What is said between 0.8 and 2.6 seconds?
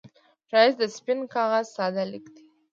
د سپين کاغذ ساده لیک دی